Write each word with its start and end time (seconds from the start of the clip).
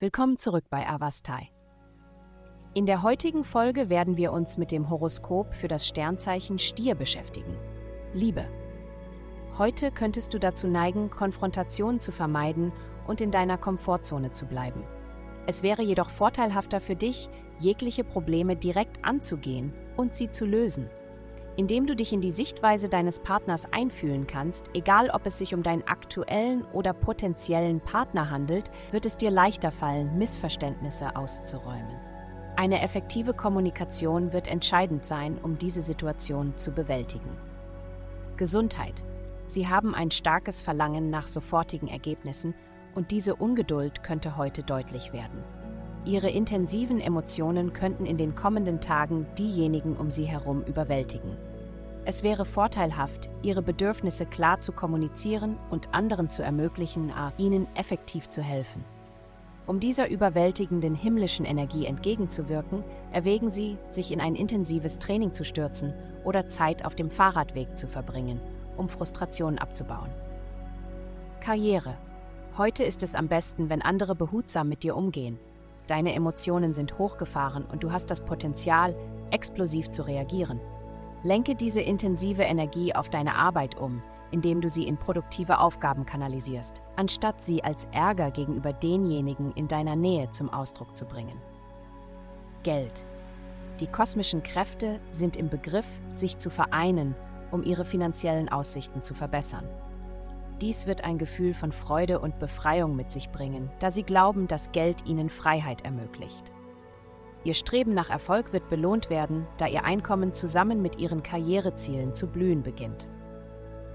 Willkommen 0.00 0.36
zurück 0.36 0.64
bei 0.68 0.88
Avastai. 0.88 1.50
In 2.74 2.86
der 2.86 3.02
heutigen 3.02 3.44
Folge 3.44 3.88
werden 3.88 4.16
wir 4.16 4.32
uns 4.32 4.58
mit 4.58 4.72
dem 4.72 4.90
Horoskop 4.90 5.54
für 5.54 5.68
das 5.68 5.86
Sternzeichen 5.86 6.58
Stier 6.58 6.94
beschäftigen. 6.94 7.56
Liebe. 8.12 8.44
Heute 9.58 9.90
könntest 9.90 10.34
du 10.34 10.40
dazu 10.40 10.66
neigen, 10.66 11.08
Konfrontationen 11.08 12.00
zu 12.00 12.10
vermeiden 12.10 12.72
und 13.06 13.20
in 13.20 13.30
deiner 13.30 13.58
Komfortzone 13.58 14.32
zu 14.32 14.46
bleiben. 14.46 14.82
Es 15.46 15.62
wäre 15.62 15.82
jedoch 15.82 16.10
vorteilhafter 16.10 16.80
für 16.80 16.96
dich, 16.96 17.28
jegliche 17.58 18.04
Probleme 18.04 18.56
direkt 18.56 19.04
anzugehen 19.04 19.72
und 19.96 20.16
sie 20.16 20.30
zu 20.30 20.46
lösen. 20.46 20.90
Indem 21.56 21.86
du 21.86 21.94
dich 21.94 22.12
in 22.14 22.22
die 22.22 22.30
Sichtweise 22.30 22.88
deines 22.88 23.20
Partners 23.20 23.70
einfühlen 23.72 24.26
kannst, 24.26 24.70
egal 24.72 25.10
ob 25.10 25.26
es 25.26 25.36
sich 25.36 25.54
um 25.54 25.62
deinen 25.62 25.86
aktuellen 25.86 26.64
oder 26.72 26.94
potenziellen 26.94 27.80
Partner 27.80 28.30
handelt, 28.30 28.70
wird 28.90 29.04
es 29.04 29.18
dir 29.18 29.30
leichter 29.30 29.70
fallen, 29.70 30.16
Missverständnisse 30.16 31.14
auszuräumen. 31.14 32.00
Eine 32.56 32.80
effektive 32.80 33.34
Kommunikation 33.34 34.32
wird 34.32 34.46
entscheidend 34.46 35.04
sein, 35.04 35.38
um 35.42 35.58
diese 35.58 35.82
Situation 35.82 36.56
zu 36.56 36.72
bewältigen. 36.72 37.36
Gesundheit. 38.36 39.02
Sie 39.46 39.68
haben 39.68 39.94
ein 39.94 40.10
starkes 40.10 40.62
Verlangen 40.62 41.10
nach 41.10 41.28
sofortigen 41.28 41.88
Ergebnissen 41.88 42.54
und 42.94 43.10
diese 43.10 43.34
Ungeduld 43.34 44.02
könnte 44.02 44.36
heute 44.36 44.62
deutlich 44.62 45.12
werden. 45.12 45.44
Ihre 46.04 46.30
intensiven 46.30 47.00
Emotionen 47.00 47.72
könnten 47.72 48.06
in 48.06 48.16
den 48.16 48.34
kommenden 48.34 48.80
Tagen 48.80 49.26
diejenigen 49.38 49.96
um 49.96 50.10
sie 50.10 50.24
herum 50.24 50.62
überwältigen. 50.64 51.36
Es 52.04 52.24
wäre 52.24 52.44
vorteilhaft, 52.44 53.30
ihre 53.42 53.62
Bedürfnisse 53.62 54.26
klar 54.26 54.58
zu 54.58 54.72
kommunizieren 54.72 55.56
und 55.70 55.94
anderen 55.94 56.28
zu 56.28 56.42
ermöglichen, 56.42 57.12
ihnen 57.38 57.68
effektiv 57.76 58.28
zu 58.28 58.42
helfen. 58.42 58.84
Um 59.68 59.78
dieser 59.78 60.10
überwältigenden 60.10 60.96
himmlischen 60.96 61.46
Energie 61.46 61.86
entgegenzuwirken, 61.86 62.82
erwägen 63.12 63.48
Sie, 63.48 63.78
sich 63.88 64.10
in 64.10 64.20
ein 64.20 64.34
intensives 64.34 64.98
Training 64.98 65.32
zu 65.32 65.44
stürzen 65.44 65.94
oder 66.24 66.48
Zeit 66.48 66.84
auf 66.84 66.96
dem 66.96 67.10
Fahrradweg 67.10 67.78
zu 67.78 67.86
verbringen, 67.86 68.40
um 68.76 68.88
Frustrationen 68.88 69.60
abzubauen. 69.60 70.10
Karriere. 71.40 71.96
Heute 72.58 72.82
ist 72.82 73.04
es 73.04 73.14
am 73.14 73.28
besten, 73.28 73.70
wenn 73.70 73.82
andere 73.82 74.16
behutsam 74.16 74.68
mit 74.68 74.82
dir 74.82 74.96
umgehen. 74.96 75.38
Deine 75.92 76.14
Emotionen 76.14 76.72
sind 76.72 76.96
hochgefahren 76.96 77.66
und 77.66 77.84
du 77.84 77.92
hast 77.92 78.10
das 78.10 78.24
Potenzial, 78.24 78.96
explosiv 79.30 79.90
zu 79.90 80.00
reagieren. 80.06 80.58
Lenke 81.22 81.54
diese 81.54 81.82
intensive 81.82 82.44
Energie 82.44 82.94
auf 82.94 83.10
deine 83.10 83.34
Arbeit 83.34 83.78
um, 83.78 84.00
indem 84.30 84.62
du 84.62 84.70
sie 84.70 84.86
in 84.88 84.96
produktive 84.96 85.58
Aufgaben 85.58 86.06
kanalisierst, 86.06 86.80
anstatt 86.96 87.42
sie 87.42 87.62
als 87.62 87.86
Ärger 87.92 88.30
gegenüber 88.30 88.72
denjenigen 88.72 89.52
in 89.52 89.68
deiner 89.68 89.94
Nähe 89.94 90.30
zum 90.30 90.48
Ausdruck 90.48 90.96
zu 90.96 91.04
bringen. 91.04 91.38
Geld. 92.62 93.04
Die 93.78 93.86
kosmischen 93.86 94.42
Kräfte 94.42 94.98
sind 95.10 95.36
im 95.36 95.50
Begriff, 95.50 95.86
sich 96.14 96.38
zu 96.38 96.48
vereinen, 96.48 97.14
um 97.50 97.62
ihre 97.62 97.84
finanziellen 97.84 98.48
Aussichten 98.48 99.02
zu 99.02 99.12
verbessern. 99.12 99.68
Dies 100.62 100.86
wird 100.86 101.02
ein 101.02 101.18
Gefühl 101.18 101.54
von 101.54 101.72
Freude 101.72 102.20
und 102.20 102.38
Befreiung 102.38 102.94
mit 102.94 103.10
sich 103.10 103.30
bringen, 103.30 103.68
da 103.80 103.90
sie 103.90 104.04
glauben, 104.04 104.46
dass 104.46 104.70
Geld 104.70 105.04
ihnen 105.04 105.28
Freiheit 105.28 105.82
ermöglicht. 105.82 106.52
Ihr 107.42 107.54
Streben 107.54 107.94
nach 107.94 108.10
Erfolg 108.10 108.52
wird 108.52 108.70
belohnt 108.70 109.10
werden, 109.10 109.48
da 109.56 109.66
ihr 109.66 109.84
Einkommen 109.84 110.32
zusammen 110.32 110.80
mit 110.80 111.00
ihren 111.00 111.24
Karrierezielen 111.24 112.14
zu 112.14 112.28
blühen 112.28 112.62
beginnt. 112.62 113.08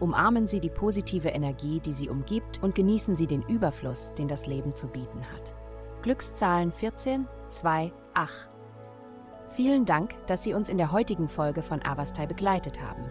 Umarmen 0.00 0.46
Sie 0.46 0.60
die 0.60 0.68
positive 0.68 1.28
Energie, 1.28 1.80
die 1.80 1.94
Sie 1.94 2.10
umgibt, 2.10 2.62
und 2.62 2.74
genießen 2.74 3.16
Sie 3.16 3.26
den 3.26 3.42
Überfluss, 3.42 4.12
den 4.12 4.28
das 4.28 4.46
Leben 4.46 4.74
zu 4.74 4.88
bieten 4.88 5.24
hat. 5.32 5.54
Glückszahlen 6.02 6.72
14, 6.72 7.26
2, 7.48 7.90
8. 8.12 8.50
Vielen 9.48 9.86
Dank, 9.86 10.14
dass 10.26 10.42
Sie 10.42 10.52
uns 10.52 10.68
in 10.68 10.76
der 10.76 10.92
heutigen 10.92 11.30
Folge 11.30 11.62
von 11.62 11.82
Avastai 11.82 12.26
begleitet 12.26 12.82
haben. 12.82 13.10